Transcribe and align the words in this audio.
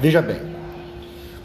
Veja 0.00 0.22
bem, 0.22 0.40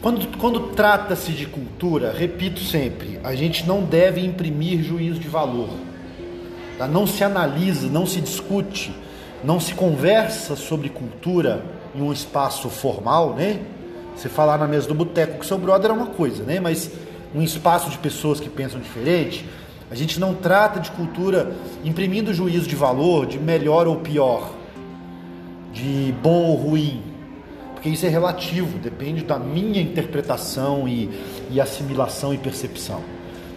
quando, 0.00 0.38
quando 0.38 0.60
trata-se 0.74 1.32
de 1.32 1.46
cultura, 1.46 2.12
repito 2.16 2.60
sempre, 2.60 3.18
a 3.24 3.34
gente 3.34 3.66
não 3.66 3.82
deve 3.82 4.24
imprimir 4.24 4.82
juízo 4.82 5.18
de 5.18 5.26
valor. 5.26 5.70
Tá? 6.78 6.86
Não 6.86 7.06
se 7.06 7.24
analisa, 7.24 7.88
não 7.88 8.06
se 8.06 8.20
discute, 8.20 8.94
não 9.42 9.58
se 9.58 9.74
conversa 9.74 10.54
sobre 10.54 10.88
cultura 10.88 11.64
em 11.94 12.02
um 12.02 12.12
espaço 12.12 12.68
formal, 12.68 13.34
né? 13.34 13.60
Você 14.14 14.28
falar 14.28 14.58
na 14.58 14.68
mesa 14.68 14.86
do 14.86 14.94
boteco 14.94 15.38
com 15.38 15.42
seu 15.42 15.58
brother 15.58 15.90
é 15.90 15.94
uma 15.94 16.06
coisa, 16.06 16.44
né? 16.44 16.60
Mas 16.60 16.90
um 17.34 17.42
espaço 17.42 17.90
de 17.90 17.98
pessoas 17.98 18.38
que 18.38 18.48
pensam 18.48 18.80
diferente, 18.80 19.44
a 19.90 19.94
gente 19.94 20.20
não 20.20 20.34
trata 20.34 20.78
de 20.78 20.90
cultura 20.92 21.52
imprimindo 21.84 22.32
juízo 22.32 22.68
de 22.68 22.76
valor, 22.76 23.26
de 23.26 23.38
melhor 23.38 23.88
ou 23.88 23.96
pior, 23.96 24.52
de 25.72 26.14
bom 26.22 26.44
ou 26.44 26.56
ruim, 26.56 27.13
porque 27.84 27.90
isso 27.90 28.06
é 28.06 28.08
relativo, 28.08 28.78
depende 28.78 29.22
da 29.22 29.38
minha 29.38 29.78
interpretação 29.78 30.88
e, 30.88 31.10
e 31.50 31.60
assimilação 31.60 32.32
e 32.32 32.38
percepção. 32.38 33.02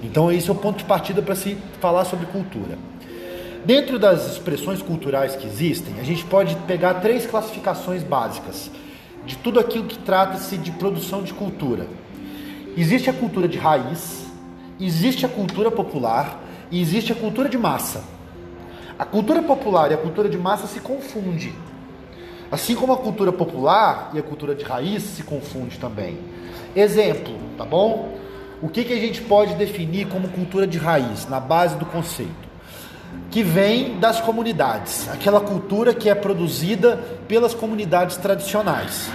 Então, 0.04 0.30
esse 0.30 0.50
é 0.50 0.52
o 0.52 0.56
ponto 0.56 0.80
de 0.80 0.84
partida 0.84 1.22
para 1.22 1.34
se 1.34 1.56
falar 1.80 2.04
sobre 2.04 2.26
cultura. 2.26 2.78
Dentro 3.64 3.98
das 3.98 4.34
expressões 4.34 4.82
culturais 4.82 5.38
que 5.38 5.48
existem, 5.48 5.98
a 5.98 6.04
gente 6.04 6.26
pode 6.26 6.58
pegar 6.68 6.96
três 6.96 7.26
classificações 7.26 8.04
básicas 8.04 8.70
de 9.26 9.38
tudo 9.38 9.62
aquilo 9.62 9.86
que 9.86 9.98
trata-se 9.98 10.58
de 10.58 10.72
produção 10.72 11.24
de 11.24 11.34
cultura. 11.34 11.88
Existe 12.76 13.10
a 13.10 13.14
cultura 13.14 13.48
de 13.48 13.58
raiz, 13.58 14.26
existe 14.78 15.26
a 15.26 15.30
cultura 15.30 15.72
popular 15.72 16.38
e 16.70 16.82
existe 16.82 17.14
a 17.14 17.16
cultura 17.16 17.48
de 17.48 17.58
massa. 17.58 18.04
A 19.00 19.06
cultura 19.06 19.42
popular 19.42 19.90
e 19.90 19.94
a 19.94 19.98
cultura 19.98 20.28
de 20.28 20.38
massa 20.38 20.68
se 20.68 20.82
confundem. 20.82 21.54
Assim 22.52 22.76
como 22.76 22.94
a 22.94 22.98
cultura 22.98 23.32
popular 23.32 24.12
e 24.14 24.20
a 24.20 24.24
cultura 24.24 24.56
de 24.56 24.64
raiz 24.64 25.04
se 25.04 25.24
confundem 25.24 25.78
também. 25.80 26.18
Exemplo, 26.76 27.34
tá 27.58 27.66
bom? 27.66 28.18
O 28.62 28.70
que, 28.70 28.84
que 28.84 28.94
a 28.94 29.00
gente 29.00 29.22
pode 29.22 29.54
definir 29.56 30.08
como 30.08 30.30
cultura 30.30 30.66
de 30.66 30.78
raiz, 30.78 31.28
na 31.28 31.40
base 31.40 31.76
do 31.76 31.86
conceito? 31.86 32.48
Que 33.30 33.44
vem 33.44 34.00
das 34.00 34.22
comunidades, 34.22 35.10
aquela 35.10 35.42
cultura 35.42 35.94
que 35.94 36.10
é 36.10 36.16
produzida 36.16 36.98
pelas 37.28 37.54
comunidades 37.54 38.18
tradicionais. 38.18 39.10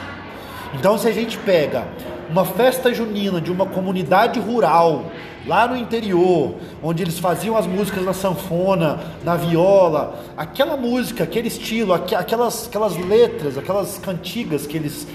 Então, 0.75 0.97
se 0.97 1.09
a 1.09 1.13
gente 1.13 1.39
pega 1.39 1.87
uma 2.31 2.45
festa 2.45 2.93
junina 2.93 3.41
de 3.41 3.51
uma 3.51 3.67
comunidade 3.67 4.39
rural, 4.41 5.07
lá 5.47 5.67
no 5.67 5.77
interior, 5.77 6.55
onde 6.83 7.03
eles 7.03 7.19
faziam 7.19 7.57
as 7.57 7.67
músicas 7.67 8.05
na 8.05 8.13
sanfona, 8.13 9.01
na 9.25 9.37
viola, 9.37 10.23
aquela 10.37 10.77
música, 10.77 11.25
aquele 11.25 11.49
estilo, 11.49 11.93
aquelas, 11.93 12.67
aquelas 12.67 12.97
letras, 12.97 13.59
aquelas 13.59 13.99
cantigas 13.99 14.67
que 14.67 14.77
eles 14.77 15.07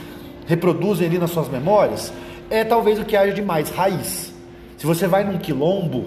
reproduzem 0.45 1.07
ali 1.07 1.17
nas 1.17 1.31
suas 1.31 1.49
memórias, 1.49 2.11
é 2.49 2.63
talvez 2.63 2.99
o 2.99 3.05
que 3.05 3.15
haja 3.15 3.33
de 3.33 3.41
mais 3.41 3.69
raiz. 3.69 4.33
Se 4.77 4.85
você 4.85 5.07
vai 5.07 5.23
num 5.23 5.37
quilombo, 5.37 6.05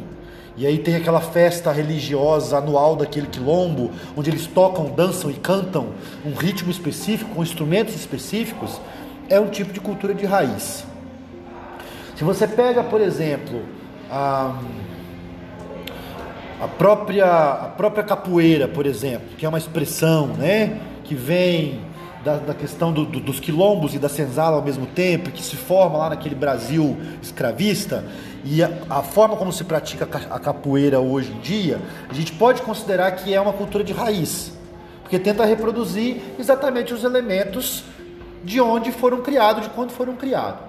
e 0.56 0.67
aí 0.67 0.78
tem 0.78 0.97
aquela 0.97 1.21
festa 1.21 1.73
religiosa 1.73 2.59
anual 2.59 2.97
daquele 2.97 3.27
quilombo, 3.27 3.91
onde 4.17 4.31
eles 4.31 4.47
tocam, 4.47 4.91
dançam 4.91 5.31
e 5.31 5.34
cantam 5.34 5.89
um 6.25 6.33
ritmo 6.34 6.71
específico, 6.71 7.34
com 7.34 7.43
instrumentos 7.43 7.95
específicos, 7.95 8.81
é 9.31 9.39
um 9.39 9.48
tipo 9.48 9.73
de 9.73 9.81
cultura 9.81 10.12
de 10.12 10.27
raiz. 10.27 10.84
Se 12.17 12.25
você 12.25 12.47
pega, 12.47 12.83
por 12.83 13.00
exemplo, 13.00 13.62
a, 14.11 14.59
a, 16.61 16.69
própria, 16.69 17.27
a 17.27 17.69
própria 17.69 18.03
capoeira, 18.03 18.67
por 18.67 18.84
exemplo, 18.84 19.28
que 19.39 19.47
é 19.47 19.48
uma 19.48 19.56
expressão 19.56 20.27
né, 20.27 20.81
que 21.05 21.14
vem 21.14 21.81
da, 22.25 22.37
da 22.37 22.55
questão 22.55 22.92
do, 22.92 23.06
do, 23.06 23.20
dos 23.20 23.41
quilombos 23.41 23.95
e 23.95 23.98
da 23.98 24.09
senzala 24.09 24.56
ao 24.56 24.62
mesmo 24.62 24.84
tempo, 24.84 25.31
que 25.31 25.43
se 25.43 25.56
forma 25.56 25.97
lá 25.97 26.10
naquele 26.10 26.34
Brasil 26.34 26.99
escravista, 27.22 28.05
e 28.44 28.62
a, 28.62 28.71
a, 28.91 29.03
forma 29.03 29.37
como 29.37 29.53
se 29.53 29.65
pratica 29.65 30.09
a 30.28 30.38
capoeira 30.38 30.99
hoje 30.99 31.31
em 31.32 31.38
dia, 31.41 31.81
a 32.09 32.12
gente 32.12 32.32
pode 32.32 32.62
considerar 32.62 33.12
que 33.12 33.32
é 33.32 33.41
uma 33.41 33.53
cultura 33.53 33.84
de 33.84 33.93
raiz, 33.93 34.53
porque 35.03 35.19
tenta 35.19 35.44
reproduzir 35.44 36.21
exatamente 36.38 36.93
os 36.93 37.05
elementos 37.05 37.84
de 38.43 38.61
onde 38.61 38.93
foram 38.93 39.21
criados, 39.23 39.65
de 39.65 39.71
quando 39.71 39.91
foram 39.91 40.17
criados. 40.17 40.61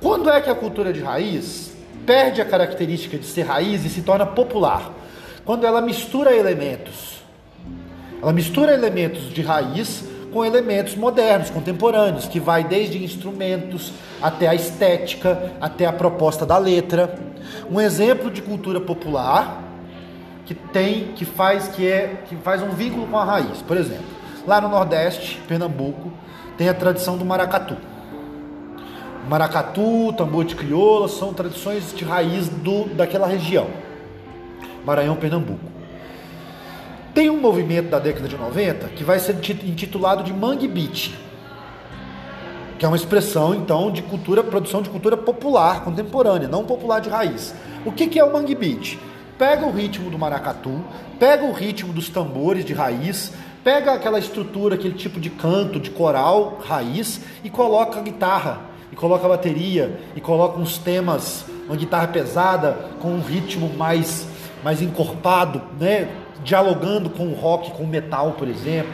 Quando 0.00 0.28
é 0.30 0.40
que 0.40 0.50
a 0.50 0.54
cultura 0.54 0.92
de 0.92 1.00
raiz 1.00 1.76
perde 2.04 2.40
a 2.40 2.44
característica 2.44 3.16
de 3.16 3.24
ser 3.24 3.42
raiz 3.42 3.84
e 3.84 3.88
se 3.88 4.02
torna 4.02 4.26
popular? 4.26 4.90
Quando 5.44 5.64
ela 5.64 5.80
mistura 5.80 6.34
elementos. 6.34 7.22
Ela 8.20 8.32
mistura 8.32 8.72
elementos 8.72 9.32
de 9.32 9.42
raiz 9.42 10.04
com 10.32 10.44
elementos 10.44 10.96
modernos, 10.96 11.50
contemporâneos, 11.50 12.26
que 12.26 12.40
vai 12.40 12.64
desde 12.64 13.02
instrumentos 13.02 13.92
até 14.20 14.48
a 14.48 14.54
estética, 14.54 15.52
até 15.60 15.84
a 15.86 15.92
proposta 15.92 16.46
da 16.46 16.56
letra. 16.56 17.14
Um 17.70 17.80
exemplo 17.80 18.30
de 18.30 18.40
cultura 18.40 18.80
popular 18.80 19.62
que 20.46 20.54
tem, 20.54 21.12
que 21.14 21.24
faz, 21.24 21.68
que 21.68 21.86
é, 21.86 22.22
que 22.26 22.34
faz 22.36 22.62
um 22.62 22.70
vínculo 22.70 23.06
com 23.06 23.18
a 23.18 23.24
raiz. 23.24 23.62
Por 23.62 23.76
exemplo, 23.76 24.06
lá 24.46 24.60
no 24.60 24.68
Nordeste, 24.68 25.38
Pernambuco, 25.46 26.12
tem 26.56 26.68
a 26.68 26.74
tradição 26.74 27.16
do 27.16 27.24
maracatu. 27.24 27.76
Maracatu, 29.28 30.12
tambor 30.14 30.44
de 30.44 30.54
crioula 30.54 31.08
são 31.08 31.32
tradições 31.32 31.94
de 31.94 32.04
raiz 32.04 32.48
do, 32.48 32.86
daquela 32.94 33.26
região, 33.26 33.68
Maranhão, 34.84 35.14
Pernambuco. 35.14 35.72
Tem 37.14 37.30
um 37.30 37.40
movimento 37.40 37.90
da 37.90 37.98
década 37.98 38.26
de 38.26 38.36
90 38.36 38.88
que 38.88 39.04
vai 39.04 39.18
ser 39.18 39.36
intitulado 39.64 40.24
de 40.24 40.32
Mangue 40.32 40.66
Beat, 40.66 41.12
que 42.78 42.84
é 42.84 42.88
uma 42.88 42.96
expressão 42.96 43.54
então 43.54 43.92
de 43.92 44.02
cultura, 44.02 44.42
produção 44.42 44.82
de 44.82 44.90
cultura 44.90 45.16
popular 45.16 45.84
contemporânea, 45.84 46.48
não 46.48 46.64
popular 46.64 47.00
de 47.00 47.08
raiz. 47.08 47.54
O 47.84 47.92
que, 47.92 48.08
que 48.08 48.18
é 48.18 48.24
o 48.24 48.32
Mangue 48.32 48.54
Beat? 48.54 48.98
Pega 49.38 49.66
o 49.66 49.70
ritmo 49.70 50.10
do 50.10 50.18
maracatu, 50.18 50.82
pega 51.18 51.44
o 51.44 51.52
ritmo 51.52 51.92
dos 51.92 52.08
tambores 52.08 52.64
de 52.64 52.72
raiz, 52.72 53.32
pega 53.62 53.92
aquela 53.92 54.18
estrutura, 54.18 54.74
aquele 54.74 54.94
tipo 54.94 55.20
de 55.20 55.30
canto, 55.30 55.78
de 55.78 55.90
coral 55.90 56.60
raiz 56.64 57.20
e 57.44 57.50
coloca 57.50 57.98
a 57.98 58.02
guitarra 58.02 58.60
e 58.90 58.96
coloca 58.96 59.24
a 59.26 59.28
bateria 59.28 60.00
e 60.14 60.20
coloca 60.20 60.58
uns 60.58 60.78
temas, 60.78 61.44
uma 61.66 61.76
guitarra 61.76 62.08
pesada 62.08 62.90
com 63.00 63.08
um 63.08 63.20
ritmo 63.20 63.68
mais 63.76 64.26
mais 64.62 64.80
encorpado, 64.80 65.60
né, 65.78 66.08
dialogando 66.44 67.10
com 67.10 67.26
o 67.26 67.34
rock, 67.34 67.72
com 67.72 67.82
o 67.82 67.86
metal, 67.86 68.32
por 68.32 68.48
exemplo. 68.48 68.92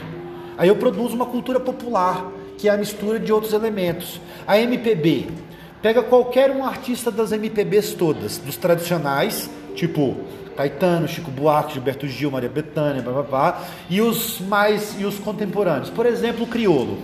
Aí 0.56 0.68
eu 0.68 0.76
produzo 0.76 1.14
uma 1.14 1.26
cultura 1.26 1.60
popular, 1.60 2.26
que 2.56 2.68
é 2.68 2.72
a 2.72 2.76
mistura 2.76 3.18
de 3.20 3.32
outros 3.32 3.52
elementos. 3.52 4.20
A 4.46 4.58
MPB, 4.58 5.28
pega 5.82 6.02
qualquer 6.02 6.50
um 6.50 6.64
artista 6.64 7.10
das 7.10 7.32
MPBs 7.32 7.94
todas, 7.94 8.38
dos 8.38 8.56
tradicionais, 8.56 9.50
tipo 9.74 10.16
Caetano, 10.58 11.06
Chico 11.06 11.30
Buarque, 11.30 11.74
Gilberto 11.74 12.08
Gil, 12.08 12.32
Maria 12.32 12.48
Bethânia, 12.48 13.00
blá, 13.00 13.12
blá, 13.12 13.22
blá, 13.22 13.62
e 13.88 14.00
os 14.00 14.40
mais 14.40 14.96
e 14.98 15.04
os 15.04 15.16
contemporâneos. 15.16 15.88
Por 15.88 16.04
exemplo, 16.04 16.42
o 16.42 16.48
criolo. 16.48 16.98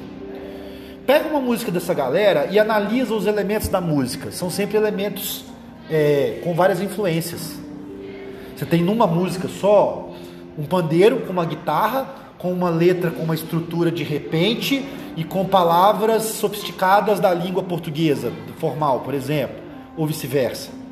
Pega 1.07 1.29
uma 1.29 1.39
música 1.39 1.71
dessa 1.71 1.95
galera 1.95 2.49
e 2.51 2.59
analisa 2.59 3.15
os 3.15 3.29
elementos 3.29 3.69
da 3.69 3.81
música. 3.81 4.33
São 4.33 4.51
sempre 4.51 4.77
elementos 4.77 5.45
é, 5.89 6.41
com 6.43 6.53
várias 6.53 6.81
influências. 6.81 7.57
Você 8.57 8.67
tem 8.67 8.83
numa 8.83 9.07
música 9.07 9.47
só 9.47 10.11
um 10.59 10.65
pandeiro 10.65 11.21
com 11.21 11.33
uma 11.33 11.45
guitarra, 11.45 12.09
com 12.39 12.53
uma 12.53 12.71
letra 12.71 13.13
com 13.13 13.23
uma 13.23 13.37
estrutura 13.37 13.93
de 13.93 14.03
repente 14.03 14.85
e 15.17 15.23
com 15.23 15.45
palavras 15.45 16.25
sofisticadas 16.25 17.21
da 17.21 17.33
língua 17.33 17.63
portuguesa, 17.63 18.33
formal, 18.59 19.01
por 19.01 19.15
exemplo, 19.15 19.55
ou 19.97 20.09
vice-versa. 20.09 20.84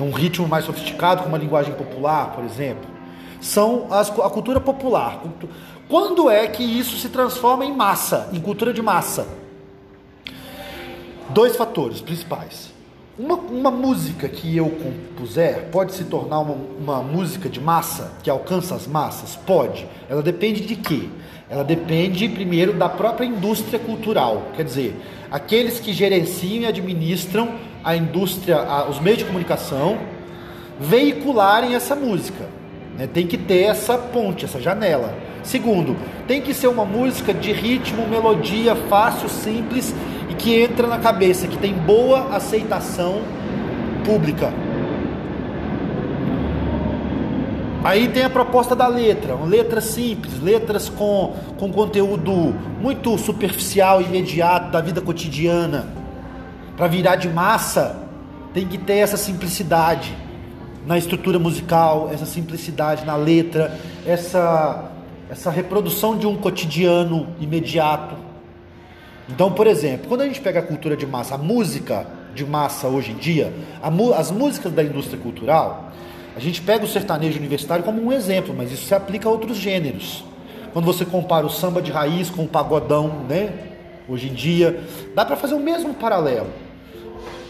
Um 0.00 0.10
ritmo 0.10 0.46
mais 0.46 0.64
sofisticado 0.64 1.22
com 1.22 1.28
uma 1.28 1.38
linguagem 1.38 1.74
popular, 1.74 2.32
por 2.32 2.44
exemplo. 2.44 2.88
São 3.40 3.86
as, 3.90 4.10
a 4.10 4.30
cultura 4.30 4.60
popular. 4.60 5.22
Quando 5.88 6.28
é 6.28 6.46
que 6.48 6.62
isso 6.62 6.96
se 6.96 7.08
transforma 7.08 7.64
em 7.64 7.74
massa, 7.74 8.28
em 8.32 8.40
cultura 8.40 8.72
de 8.72 8.82
massa? 8.82 9.26
Dois 11.30 11.56
fatores 11.56 12.00
principais. 12.00 12.74
Uma, 13.18 13.36
uma 13.36 13.70
música 13.70 14.28
que 14.28 14.54
eu 14.56 14.68
compuser 14.68 15.68
pode 15.72 15.94
se 15.94 16.04
tornar 16.04 16.40
uma, 16.40 16.54
uma 16.78 17.02
música 17.02 17.48
de 17.48 17.60
massa, 17.60 18.12
que 18.22 18.28
alcança 18.28 18.74
as 18.74 18.86
massas? 18.86 19.36
Pode. 19.36 19.88
Ela 20.08 20.22
depende 20.22 20.60
de 20.60 20.76
quê? 20.76 21.08
Ela 21.48 21.62
depende, 21.62 22.28
primeiro, 22.28 22.72
da 22.72 22.88
própria 22.88 23.24
indústria 23.24 23.78
cultural. 23.78 24.48
Quer 24.56 24.64
dizer, 24.64 24.96
aqueles 25.30 25.78
que 25.78 25.92
gerenciam 25.92 26.62
e 26.62 26.66
administram 26.66 27.50
a 27.84 27.94
indústria, 27.96 28.56
a, 28.56 28.88
os 28.88 28.98
meios 28.98 29.18
de 29.18 29.24
comunicação, 29.24 29.96
veicularem 30.80 31.74
essa 31.74 31.94
música. 31.94 32.48
Né? 32.98 33.06
Tem 33.06 33.26
que 33.26 33.38
ter 33.38 33.62
essa 33.62 33.96
ponte, 33.96 34.44
essa 34.44 34.60
janela. 34.60 35.16
Segundo, 35.44 35.96
tem 36.26 36.40
que 36.40 36.52
ser 36.52 36.66
uma 36.66 36.84
música 36.84 37.32
de 37.32 37.52
ritmo, 37.52 38.08
melodia 38.08 38.74
fácil, 38.74 39.28
simples 39.28 39.94
e 40.28 40.34
que 40.34 40.60
entra 40.60 40.88
na 40.88 40.98
cabeça, 40.98 41.46
que 41.46 41.56
tem 41.56 41.72
boa 41.72 42.34
aceitação 42.34 43.22
pública. 44.04 44.52
Aí 47.86 48.08
tem 48.08 48.24
a 48.24 48.30
proposta 48.30 48.74
da 48.74 48.88
letra, 48.88 49.36
letras 49.36 49.84
simples, 49.84 50.42
letras 50.42 50.88
com, 50.88 51.36
com 51.56 51.70
conteúdo 51.70 52.52
muito 52.80 53.16
superficial, 53.16 54.02
imediato, 54.02 54.72
da 54.72 54.80
vida 54.80 55.00
cotidiana. 55.00 55.86
Para 56.76 56.88
virar 56.88 57.14
de 57.14 57.28
massa, 57.28 57.96
tem 58.52 58.66
que 58.66 58.76
ter 58.76 58.94
essa 58.94 59.16
simplicidade 59.16 60.12
na 60.84 60.98
estrutura 60.98 61.38
musical, 61.38 62.10
essa 62.12 62.26
simplicidade 62.26 63.06
na 63.06 63.14
letra, 63.14 63.78
essa, 64.04 64.90
essa 65.30 65.48
reprodução 65.48 66.18
de 66.18 66.26
um 66.26 66.36
cotidiano 66.36 67.28
imediato. 67.38 68.16
Então, 69.28 69.52
por 69.52 69.68
exemplo, 69.68 70.08
quando 70.08 70.22
a 70.22 70.26
gente 70.26 70.40
pega 70.40 70.58
a 70.58 70.62
cultura 70.64 70.96
de 70.96 71.06
massa, 71.06 71.36
a 71.36 71.38
música 71.38 72.04
de 72.34 72.44
massa 72.44 72.88
hoje 72.88 73.12
em 73.12 73.16
dia, 73.16 73.54
as 74.16 74.32
músicas 74.32 74.72
da 74.72 74.82
indústria 74.82 75.20
cultural, 75.20 75.92
a 76.36 76.38
gente 76.38 76.60
pega 76.60 76.84
o 76.84 76.88
sertanejo 76.88 77.38
universitário 77.38 77.82
como 77.82 78.02
um 78.02 78.12
exemplo, 78.12 78.54
mas 78.54 78.70
isso 78.70 78.84
se 78.84 78.94
aplica 78.94 79.26
a 79.26 79.32
outros 79.32 79.56
gêneros. 79.56 80.22
Quando 80.70 80.84
você 80.84 81.02
compara 81.02 81.46
o 81.46 81.48
samba 81.48 81.80
de 81.80 81.90
raiz 81.90 82.28
com 82.28 82.44
o 82.44 82.48
pagodão, 82.48 83.24
né? 83.26 83.50
Hoje 84.06 84.28
em 84.28 84.34
dia, 84.34 84.78
dá 85.14 85.24
para 85.24 85.34
fazer 85.34 85.54
o 85.54 85.58
mesmo 85.58 85.94
paralelo. 85.94 86.48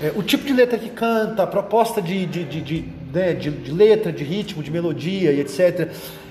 É, 0.00 0.12
o 0.14 0.22
tipo 0.22 0.44
de 0.44 0.52
letra 0.52 0.78
que 0.78 0.88
canta, 0.88 1.42
a 1.42 1.46
proposta 1.48 2.00
de, 2.00 2.26
de, 2.26 2.44
de, 2.44 2.60
de, 2.60 2.88
né, 3.12 3.34
de, 3.34 3.50
de 3.50 3.72
letra, 3.72 4.12
de 4.12 4.22
ritmo, 4.22 4.62
de 4.62 4.70
melodia 4.70 5.32
e 5.32 5.40
etc. 5.40 5.90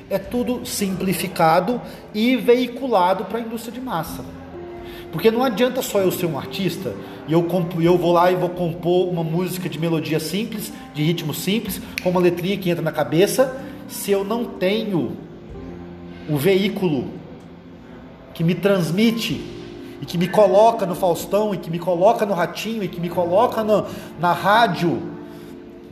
É 0.10 0.18
tudo 0.18 0.66
simplificado 0.66 1.81
e 2.13 2.38
veiculado 2.38 3.25
para 3.25 3.40
a 3.40 3.42
indústria 3.42 3.74
de 3.74 3.81
massa. 3.81 4.24
Porque 5.12 5.32
não 5.32 5.44
adianta 5.44 5.82
só 5.82 6.00
eu 6.00 6.12
ser 6.12 6.26
um 6.26 6.38
artista 6.38 6.94
e 7.28 7.34
eu, 7.34 7.48
eu 7.82 7.98
vou 7.98 8.14
lá 8.14 8.32
e 8.32 8.36
vou 8.36 8.50
compor 8.50 9.08
uma 9.08 9.24
música 9.24 9.68
de 9.68 9.80
melodia 9.80 10.20
simples, 10.20 10.72
de 10.94 11.04
ritmo 11.04 11.34
simples, 11.34 11.82
com 12.04 12.10
uma 12.10 12.20
letrinha 12.20 12.58
que 12.58 12.70
entra 12.70 12.84
na 12.84 12.92
cabeça, 12.92 13.62
se 13.88 14.12
eu 14.12 14.24
não 14.24 14.46
tenho 14.46 15.16
o 16.30 16.38
veículo 16.38 17.10
que 18.34 18.44
me 18.44 18.54
transmite 18.54 19.42
e 20.02 20.06
que 20.06 20.18
me 20.18 20.28
coloca 20.28 20.86
no 20.86 20.94
Faustão 20.94 21.54
e 21.54 21.58
que 21.58 21.72
me 21.72 21.80
coloca 21.80 22.26
no 22.26 22.34
Ratinho 22.34 22.84
e 22.84 22.88
que 22.88 23.00
me 23.00 23.10
coloca 23.10 23.64
no, 23.64 23.86
na 24.20 24.34
rádio, 24.34 25.02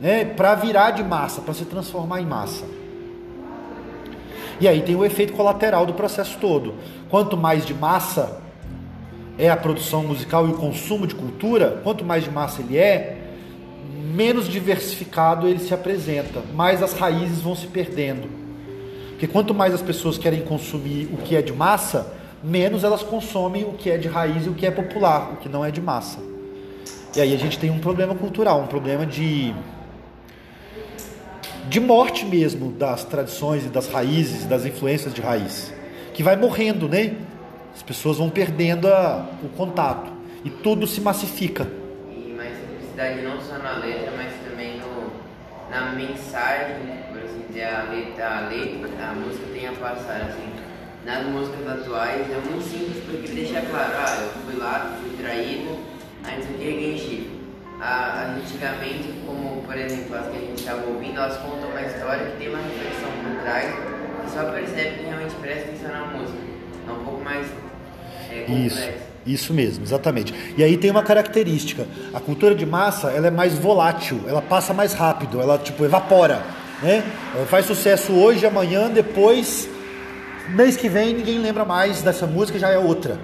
né, 0.00 0.24
para 0.24 0.54
virar 0.54 0.90
de 0.90 1.02
massa, 1.02 1.40
para 1.40 1.54
se 1.54 1.64
transformar 1.64 2.20
em 2.20 2.26
massa. 2.26 2.64
E 4.60 4.68
aí 4.68 4.82
tem 4.82 4.94
o 4.94 5.04
efeito 5.04 5.32
colateral 5.32 5.84
do 5.84 5.94
processo 5.94 6.38
todo. 6.40 6.74
Quanto 7.08 7.36
mais 7.36 7.66
de 7.66 7.74
massa, 7.74 8.40
é 9.38 9.50
a 9.50 9.56
produção 9.56 10.02
musical 10.02 10.46
e 10.46 10.50
o 10.50 10.54
consumo 10.54 11.06
de 11.06 11.14
cultura, 11.14 11.80
quanto 11.82 12.04
mais 12.04 12.24
de 12.24 12.30
massa 12.30 12.62
ele 12.62 12.76
é, 12.76 13.18
menos 14.14 14.48
diversificado 14.48 15.48
ele 15.48 15.58
se 15.58 15.74
apresenta, 15.74 16.40
mais 16.54 16.82
as 16.82 16.92
raízes 16.92 17.40
vão 17.40 17.56
se 17.56 17.66
perdendo. 17.66 18.28
Porque 19.10 19.26
quanto 19.26 19.54
mais 19.54 19.74
as 19.74 19.82
pessoas 19.82 20.18
querem 20.18 20.42
consumir 20.42 21.08
o 21.12 21.16
que 21.18 21.36
é 21.36 21.42
de 21.42 21.52
massa, 21.52 22.12
menos 22.42 22.84
elas 22.84 23.02
consomem 23.02 23.64
o 23.64 23.72
que 23.72 23.90
é 23.90 23.96
de 23.96 24.08
raiz 24.08 24.46
e 24.46 24.48
o 24.48 24.54
que 24.54 24.66
é 24.66 24.70
popular, 24.70 25.32
o 25.32 25.36
que 25.36 25.48
não 25.48 25.64
é 25.64 25.70
de 25.70 25.80
massa. 25.80 26.18
E 27.16 27.20
aí 27.20 27.32
a 27.32 27.38
gente 27.38 27.58
tem 27.58 27.70
um 27.70 27.78
problema 27.78 28.14
cultural, 28.14 28.60
um 28.60 28.66
problema 28.66 29.06
de 29.06 29.54
de 31.68 31.80
morte 31.80 32.26
mesmo 32.26 32.70
das 32.72 33.04
tradições 33.04 33.64
e 33.64 33.68
das 33.68 33.88
raízes, 33.88 34.44
das 34.44 34.66
influências 34.66 35.14
de 35.14 35.22
raiz, 35.22 35.72
que 36.12 36.22
vai 36.22 36.36
morrendo, 36.36 36.88
né? 36.88 37.14
As 37.74 37.82
pessoas 37.82 38.18
vão 38.18 38.30
perdendo 38.30 38.88
a, 38.88 39.28
o 39.42 39.48
contato 39.48 40.12
e 40.44 40.50
tudo 40.50 40.86
se 40.86 41.00
massifica. 41.00 41.66
E 42.08 42.32
mais 42.36 42.56
simplicidade 42.56 43.22
não 43.22 43.40
só 43.40 43.58
na 43.58 43.78
letra, 43.78 44.12
mas 44.16 44.32
também 44.48 44.78
no, 44.78 45.12
na 45.70 45.92
mensagem, 45.92 46.76
por 47.10 47.20
assim 47.22 47.44
dizer, 47.48 47.64
a 47.64 47.82
letra, 47.82 48.28
a 48.28 48.40
letra, 48.48 48.88
a 49.10 49.12
música 49.14 49.46
tem 49.52 49.66
a 49.66 49.72
passar, 49.72 50.22
assim. 50.22 50.52
Nas 51.04 51.22
músicas 51.26 51.68
atuais 51.68 52.30
é 52.30 52.40
muito 52.48 52.62
simples 52.62 53.04
porque 53.04 53.28
deixa 53.28 53.60
claro, 53.60 53.92
ah, 53.94 54.22
eu 54.22 54.28
fui 54.42 54.56
lá, 54.56 54.96
fui 55.02 55.16
traído, 55.18 55.78
antes 56.24 56.48
eu 56.50 56.56
ganhei 56.56 56.96
chifre. 56.96 57.40
Ah, 57.78 58.36
antigamente, 58.38 59.12
como 59.26 59.62
por 59.62 59.76
exemplo 59.76 60.16
as 60.16 60.26
que 60.28 60.36
a 60.36 60.40
gente 60.40 60.58
estava 60.60 60.86
ouvindo, 60.86 61.18
elas 61.18 61.36
contam 61.38 61.68
uma 61.68 61.82
história 61.82 62.30
que 62.30 62.36
tem 62.38 62.48
uma 62.48 62.58
reflexão 62.58 63.10
por 63.22 63.42
trás 63.42 63.74
e 64.24 64.30
só 64.30 64.50
percebe 64.50 64.98
que 64.98 65.04
realmente 65.04 65.34
presta 65.34 65.68
atenção 65.68 65.90
na 65.90 66.06
música. 66.06 66.38
É 66.88 66.92
um 66.92 67.04
pouco 67.04 67.22
mais 67.22 67.46
Isso. 68.48 68.90
Isso 69.26 69.54
mesmo, 69.54 69.82
exatamente. 69.82 70.34
E 70.56 70.62
aí 70.62 70.76
tem 70.76 70.90
uma 70.90 71.02
característica. 71.02 71.86
A 72.12 72.20
cultura 72.20 72.54
de 72.54 72.66
massa, 72.66 73.10
ela 73.10 73.28
é 73.28 73.30
mais 73.30 73.58
volátil, 73.58 74.20
ela 74.26 74.42
passa 74.42 74.74
mais 74.74 74.92
rápido, 74.92 75.40
ela 75.40 75.56
tipo 75.56 75.84
evapora, 75.84 76.42
né? 76.82 77.02
Ela 77.34 77.46
faz 77.46 77.64
sucesso 77.64 78.12
hoje, 78.12 78.44
amanhã, 78.44 78.90
depois 78.90 79.68
mês 80.50 80.76
que 80.76 80.90
vem 80.90 81.14
ninguém 81.14 81.38
lembra 81.38 81.64
mais 81.64 82.02
dessa 82.02 82.26
música, 82.26 82.58
já 82.58 82.68
é 82.68 82.78
outra. 82.78 83.18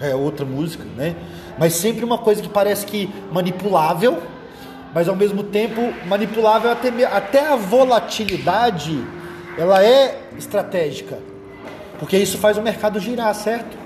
Já 0.00 0.06
é 0.06 0.14
outra 0.14 0.46
música, 0.46 0.84
né? 0.96 1.14
Mas 1.58 1.74
sempre 1.74 2.02
uma 2.02 2.16
coisa 2.16 2.40
que 2.40 2.48
parece 2.48 2.86
que 2.86 3.12
manipulável, 3.30 4.22
mas 4.94 5.06
ao 5.06 5.14
mesmo 5.14 5.42
tempo 5.42 5.92
manipulável 6.06 6.70
até, 6.70 6.88
até 7.04 7.46
a 7.46 7.56
volatilidade, 7.56 9.04
ela 9.58 9.84
é 9.84 10.18
estratégica. 10.38 11.18
Porque 11.98 12.16
isso 12.16 12.38
faz 12.38 12.56
o 12.56 12.62
mercado 12.62 12.98
girar, 12.98 13.34
certo? 13.34 13.79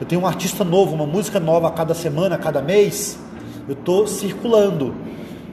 Eu 0.00 0.06
tenho 0.06 0.20
um 0.20 0.26
artista 0.26 0.64
novo, 0.64 0.94
uma 0.94 1.06
música 1.06 1.40
nova 1.40 1.68
a 1.68 1.70
cada 1.70 1.94
semana, 1.94 2.36
a 2.36 2.38
cada 2.38 2.62
mês. 2.62 3.18
Eu 3.66 3.74
estou 3.74 4.06
circulando. 4.06 4.94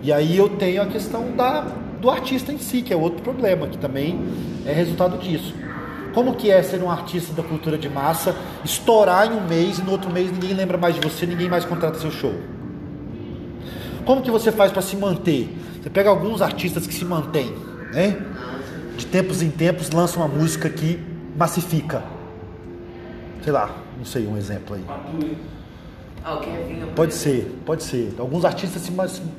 E 0.01 0.13
aí 0.13 0.37
eu 0.37 0.49
tenho 0.49 0.81
a 0.81 0.85
questão 0.85 1.31
da, 1.35 1.61
do 1.99 2.09
artista 2.09 2.51
em 2.51 2.59
si, 2.59 2.81
que 2.81 2.93
é 2.93 2.95
outro 2.95 3.23
problema, 3.23 3.67
que 3.67 3.77
também 3.77 4.19
é 4.65 4.71
resultado 4.71 5.17
disso. 5.17 5.53
Como 6.13 6.35
que 6.35 6.49
é 6.49 6.61
ser 6.61 6.81
um 6.81 6.89
artista 6.89 7.33
da 7.33 7.43
cultura 7.43 7.77
de 7.77 7.89
massa, 7.89 8.35
estourar 8.63 9.27
em 9.27 9.35
um 9.35 9.47
mês 9.47 9.79
e 9.79 9.81
no 9.81 9.91
outro 9.91 10.09
mês 10.09 10.31
ninguém 10.31 10.53
lembra 10.53 10.77
mais 10.77 10.95
de 10.95 11.01
você, 11.01 11.25
ninguém 11.25 11.49
mais 11.49 11.65
contrata 11.65 11.97
seu 11.99 12.11
show? 12.11 12.33
Como 14.05 14.21
que 14.21 14.29
você 14.29 14.51
faz 14.51 14.71
para 14.71 14.81
se 14.81 14.95
manter? 14.95 15.49
Você 15.81 15.89
pega 15.89 16.09
alguns 16.09 16.41
artistas 16.41 16.85
que 16.85 16.93
se 16.93 17.03
mantêm, 17.03 17.51
né? 17.91 18.15
De 18.95 19.05
tempos 19.07 19.41
em 19.41 19.49
tempos 19.49 19.89
lança 19.89 20.17
uma 20.17 20.27
música 20.27 20.69
que 20.69 20.99
massifica. 21.35 22.03
Sei 23.43 23.51
lá, 23.51 23.69
não 23.97 24.05
sei 24.05 24.27
um 24.27 24.37
exemplo 24.37 24.75
aí. 24.75 24.83
Pode 26.95 27.13
ser, 27.13 27.55
pode 27.65 27.83
ser. 27.83 28.15
Alguns 28.17 28.43
artistas 28.43 28.81
se, 28.81 28.91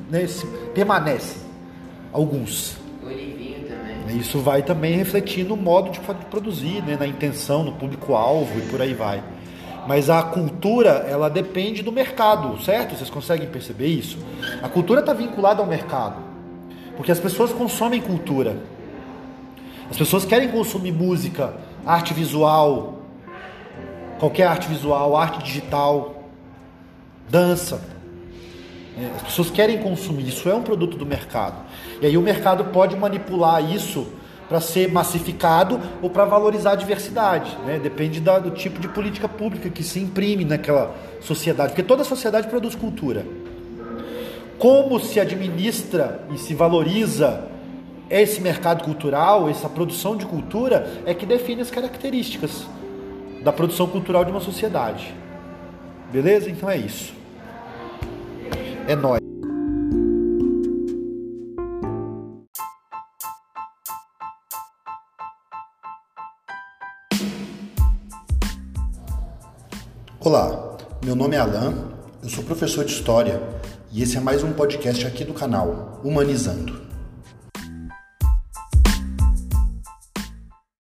né, 0.09 0.25
se 0.27 0.47
permanecem. 0.73 1.41
Alguns. 2.13 2.77
também. 3.67 4.17
Isso 4.17 4.39
vai 4.39 4.63
também 4.63 4.95
refletir 4.95 5.43
no 5.43 5.57
modo 5.57 5.91
de 5.91 5.99
produzir, 5.99 6.81
né, 6.83 6.95
na 6.97 7.05
intenção, 7.05 7.63
no 7.63 7.73
público-alvo 7.73 8.57
e 8.59 8.61
por 8.69 8.81
aí 8.81 8.93
vai. 8.93 9.21
Mas 9.85 10.09
a 10.09 10.21
cultura, 10.21 11.05
ela 11.09 11.29
depende 11.29 11.81
do 11.81 11.91
mercado, 11.91 12.61
certo? 12.61 12.95
Vocês 12.95 13.09
conseguem 13.09 13.47
perceber 13.47 13.87
isso? 13.87 14.17
A 14.61 14.67
cultura 14.67 14.99
está 14.99 15.13
vinculada 15.13 15.61
ao 15.61 15.67
mercado. 15.67 16.21
Porque 16.95 17.11
as 17.11 17.19
pessoas 17.19 17.53
consomem 17.53 18.01
cultura. 18.01 18.57
As 19.89 19.97
pessoas 19.97 20.25
querem 20.25 20.49
consumir 20.49 20.91
música, 20.91 21.53
arte 21.85 22.13
visual, 22.13 22.96
qualquer 24.19 24.47
arte 24.47 24.67
visual, 24.67 25.15
arte 25.15 25.43
digital, 25.43 26.23
dança. 27.29 27.81
É, 28.99 29.15
as 29.15 29.21
pessoas 29.23 29.51
querem 29.51 29.77
consumir, 29.77 30.27
isso 30.27 30.49
é 30.49 30.55
um 30.55 30.63
produto 30.63 30.97
do 30.97 31.05
mercado. 31.05 31.55
E 32.01 32.05
aí 32.05 32.17
o 32.17 32.21
mercado 32.21 32.65
pode 32.65 32.95
manipular 32.95 33.63
isso 33.63 34.07
para 34.49 34.61
ser 34.61 34.91
massificado 34.91 35.79
ou 36.01 36.09
para 36.09 36.25
valorizar 36.25 36.71
a 36.71 36.75
diversidade. 36.75 37.55
Né? 37.65 37.79
Depende 37.79 38.19
da, 38.19 38.39
do 38.39 38.51
tipo 38.51 38.79
de 38.79 38.87
política 38.87 39.27
pública 39.27 39.69
que 39.69 39.83
se 39.83 39.99
imprime 39.99 40.45
naquela 40.45 40.95
sociedade, 41.21 41.69
porque 41.69 41.83
toda 41.83 42.03
sociedade 42.03 42.47
produz 42.47 42.73
cultura. 42.75 43.25
Como 44.57 44.99
se 44.99 45.19
administra 45.19 46.21
e 46.33 46.37
se 46.37 46.55
valoriza 46.55 47.43
esse 48.09 48.41
mercado 48.41 48.83
cultural, 48.83 49.49
essa 49.49 49.69
produção 49.69 50.15
de 50.15 50.25
cultura, 50.25 51.01
é 51.05 51.13
que 51.13 51.25
define 51.25 51.61
as 51.61 51.69
características 51.69 52.65
da 53.47 53.53
produção 53.53 53.87
cultural 53.87 54.25
de 54.25 54.31
uma 54.31 54.41
sociedade. 54.41 55.15
Beleza? 56.11 56.49
Então 56.49 56.69
é 56.69 56.75
isso. 56.75 57.13
É 58.85 58.93
nóis. 58.93 59.21
Olá, 70.19 70.77
meu 71.01 71.15
nome 71.15 71.37
é 71.37 71.39
Alan, 71.39 71.73
eu 72.21 72.27
sou 72.27 72.43
professor 72.43 72.83
de 72.83 72.91
História 72.91 73.41
e 73.93 74.03
esse 74.03 74.17
é 74.17 74.19
mais 74.19 74.43
um 74.43 74.51
podcast 74.51 75.07
aqui 75.07 75.23
do 75.23 75.33
canal 75.33 76.01
Humanizando. 76.03 76.86